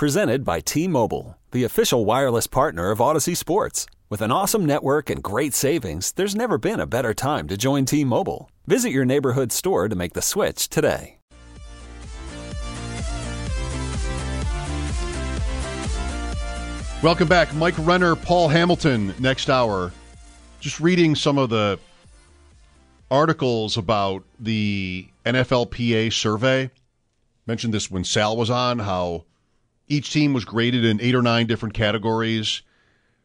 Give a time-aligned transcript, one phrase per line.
[0.00, 3.84] Presented by T Mobile, the official wireless partner of Audacy Sports.
[4.08, 7.84] With an awesome network and great savings, there's never been a better time to join
[7.84, 8.50] T Mobile.
[8.66, 11.18] Visit your neighborhood store to make the switch today.
[17.02, 17.54] Welcome back.
[17.54, 19.92] Mike Renner, Paul Hamilton, next hour.
[20.60, 21.78] Just reading some of the
[23.10, 26.70] articles about the NFLPA survey.
[27.46, 29.26] Mentioned this when Sal was on, how
[29.90, 32.62] each team was graded in eight or nine different categories.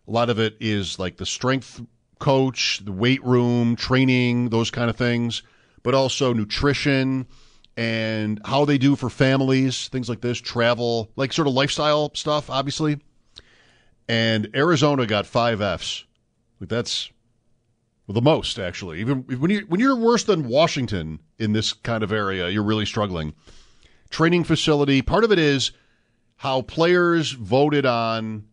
[0.07, 1.81] A lot of it is like the strength
[2.19, 5.43] coach, the weight room, training, those kind of things,
[5.83, 7.27] but also nutrition
[7.77, 12.49] and how they do for families, things like this, travel, like sort of lifestyle stuff,
[12.49, 12.99] obviously
[14.07, 16.05] and Arizona got five Fs.
[16.59, 17.11] Like that's
[18.07, 18.99] the most actually.
[18.99, 22.85] Even when you when you're worse than Washington in this kind of area, you're really
[22.85, 23.33] struggling.
[24.09, 25.01] Training facility.
[25.01, 25.71] Part of it is
[26.37, 28.45] how players voted on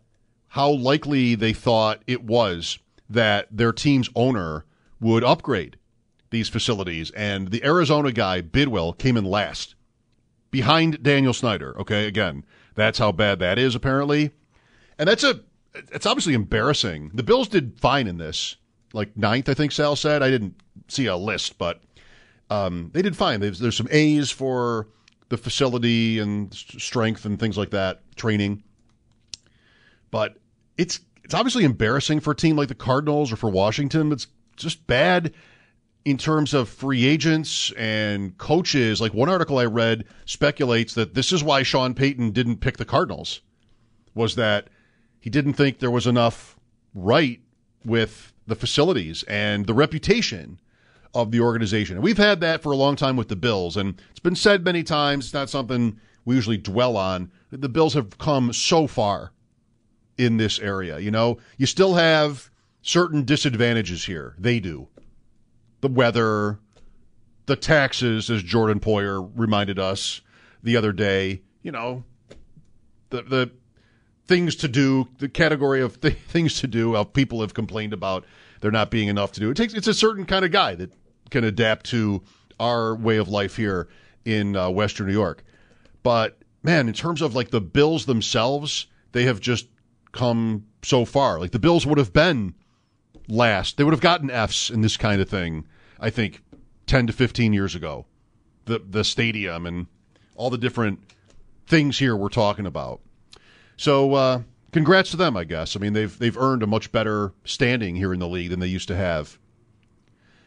[0.48, 4.64] how likely they thought it was that their team's owner
[5.00, 5.76] would upgrade
[6.30, 7.10] these facilities.
[7.12, 9.74] And the Arizona guy, Bidwill, came in last
[10.50, 11.78] behind Daniel Snyder.
[11.80, 14.30] Okay, again, that's how bad that is, apparently.
[14.98, 15.40] And that's a
[15.74, 17.10] it's obviously embarrassing.
[17.14, 18.56] The Bills did fine in this,
[18.92, 20.22] like ninth, I think Sal said.
[20.22, 20.54] I didn't
[20.88, 21.80] see a list, but
[22.50, 23.40] um, they did fine.
[23.40, 24.88] There's, there's some A's for
[25.32, 28.62] the facility and strength and things like that, training.
[30.10, 30.36] But
[30.76, 34.12] it's it's obviously embarrassing for a team like the Cardinals or for Washington.
[34.12, 35.32] It's just bad
[36.04, 39.00] in terms of free agents and coaches.
[39.00, 42.84] Like one article I read speculates that this is why Sean Payton didn't pick the
[42.84, 43.40] Cardinals
[44.14, 44.68] was that
[45.18, 46.58] he didn't think there was enough
[46.94, 47.40] right
[47.86, 50.60] with the facilities and the reputation
[51.14, 51.96] of the organization.
[51.96, 54.64] And we've had that for a long time with the Bills, and it's been said
[54.64, 55.26] many times.
[55.26, 57.30] It's not something we usually dwell on.
[57.50, 59.32] The Bills have come so far
[60.16, 60.98] in this area.
[60.98, 64.34] You know, you still have certain disadvantages here.
[64.38, 64.88] They do.
[65.80, 66.60] The weather,
[67.46, 70.20] the taxes, as Jordan Poyer reminded us
[70.62, 71.42] the other day.
[71.62, 72.04] You know,
[73.10, 73.50] the the
[74.26, 78.24] things to do, the category of th- things to do, how people have complained about
[78.60, 79.50] there not being enough to do.
[79.50, 80.92] It takes it's a certain kind of guy that
[81.32, 82.22] can adapt to
[82.60, 83.88] our way of life here
[84.24, 85.42] in uh, Western New York.
[86.02, 89.66] But man, in terms of like the Bills themselves, they have just
[90.12, 91.40] come so far.
[91.40, 92.54] Like the Bills would have been
[93.28, 93.76] last.
[93.76, 95.66] They would have gotten Fs in this kind of thing,
[95.98, 96.42] I think,
[96.86, 98.06] 10 to 15 years ago.
[98.66, 99.88] The the stadium and
[100.36, 101.00] all the different
[101.66, 103.00] things here we're talking about.
[103.76, 105.74] So, uh, congrats to them, I guess.
[105.74, 108.68] I mean, they've they've earned a much better standing here in the league than they
[108.68, 109.38] used to have.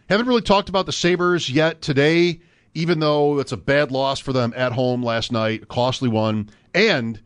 [0.10, 2.40] Haven't really talked about the Sabres yet today,
[2.74, 6.50] even though it's a bad loss for them at home last night, a costly one.
[6.74, 7.20] And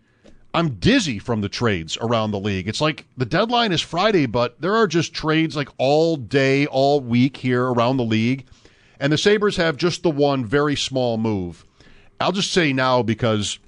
[0.53, 2.67] I'm dizzy from the trades around the league.
[2.67, 7.01] It's like the deadline is Friday, but there are just trades like all day, all
[7.01, 8.45] week here around the league.
[8.99, 11.65] And the Sabres have just the one very small move.
[12.19, 13.59] I'll just say now because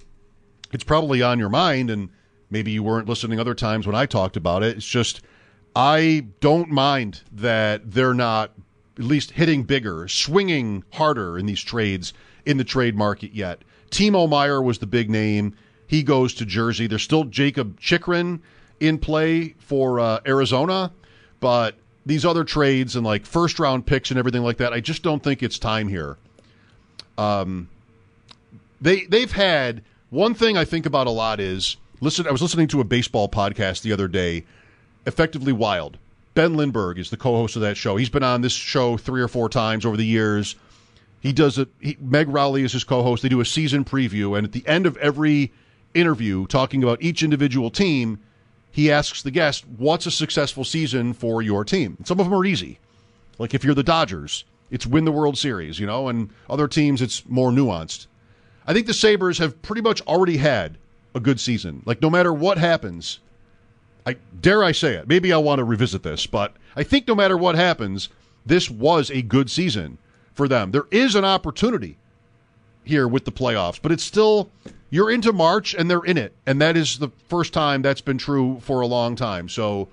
[0.74, 2.10] it's probably on your mind and
[2.52, 4.76] Maybe you weren't listening other times when I talked about it.
[4.76, 5.22] It's just
[5.74, 8.52] I don't mind that they're not
[8.98, 12.14] at least hitting bigger, swinging harder in these trades
[12.46, 13.62] in the trade market yet.
[13.90, 15.56] Timo Meier was the big name.
[15.88, 16.88] He goes to Jersey.
[16.88, 18.42] There's still Jakob Chychrun
[18.80, 20.92] in play for uh, Arizona,
[21.40, 21.76] but
[22.06, 25.22] these other trades and like first round picks and everything like that, I just don't
[25.22, 26.18] think it's time here.
[27.18, 27.70] Um,
[28.80, 32.68] they they've had one thing I think about a lot is Listen, I was listening
[32.70, 34.44] to a baseball podcast the other day,
[35.06, 36.00] Effectively Wild.
[36.34, 37.98] Ben Lindbergh is the co-host of that show.
[37.98, 40.56] He's been on this show three or four times over the years.
[41.20, 41.70] He does it.
[42.02, 43.22] Meg Rowley is his co-host.
[43.22, 45.52] They do a season preview, and at the end of every
[45.94, 48.20] interview, talking about each individual team,
[48.72, 52.34] he asks the guest, "What's a successful season for your team?" And some of them
[52.34, 52.80] are easy,
[53.38, 57.02] like if you're the Dodgers, it's win the World Series, you know, and other teams
[57.02, 58.08] it's more nuanced.
[58.66, 60.78] I think the Sabres have pretty much already had
[61.14, 61.84] a good season.
[61.86, 63.20] Like no matter what happens,
[64.06, 65.08] I dare I say it.
[65.08, 68.10] Maybe I want to revisit this, but I think no matter what happens,
[68.46, 69.98] this was a good season
[70.34, 70.72] for them.
[70.72, 71.98] There is an opportunity
[72.84, 74.50] here with the playoffs, but it's still
[74.90, 78.18] you're into March and they're in it, and that is the first time that's been
[78.18, 79.48] true for a long time.
[79.48, 79.88] So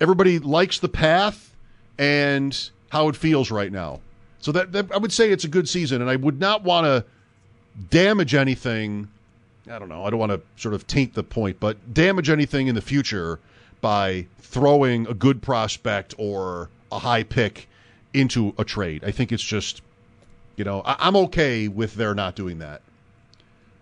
[0.00, 1.54] everybody likes the path
[1.98, 4.00] and how it feels right now.
[4.40, 6.84] So that, that I would say it's a good season, and I would not want
[6.84, 7.04] to
[7.90, 9.08] damage anything
[9.70, 10.04] I don't know.
[10.04, 13.38] I don't want to sort of taint the point, but damage anything in the future
[13.80, 17.68] by throwing a good prospect or a high pick
[18.14, 19.04] into a trade.
[19.04, 19.82] I think it's just,
[20.56, 22.82] you know, I- am okay with their not doing that.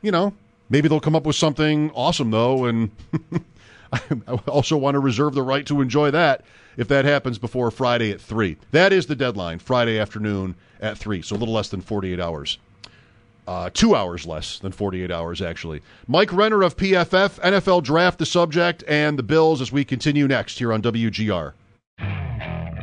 [0.03, 0.35] You know,
[0.69, 2.91] Maybe they'll come up with something awesome, though, and
[3.93, 4.01] I
[4.49, 6.43] also want to reserve the right to enjoy that
[6.77, 8.57] if that happens before Friday at 3.
[8.73, 12.59] That is the deadline, Friday afternoon at 3, so a little less than 48 hours.
[13.47, 15.81] Uh, two hours less than 48 hours, actually.
[16.07, 20.59] Mike Renner of PFF, NFL Draft, the subject, and the Bills as we continue next
[20.59, 21.53] here on WGR.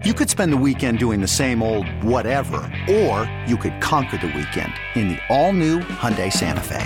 [0.06, 2.58] You could spend the weekend doing the same old whatever,
[2.90, 6.86] or you could conquer the weekend in the all-new Hyundai Santa Fe.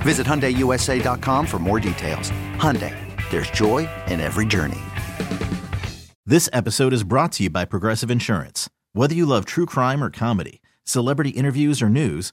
[0.00, 2.30] Visit HyundaiUSA.com for more details.
[2.56, 2.94] Hyundai,
[3.30, 4.80] there's joy in every journey.
[6.26, 8.68] This episode is brought to you by Progressive Insurance.
[8.92, 12.32] Whether you love true crime or comedy, celebrity interviews or news,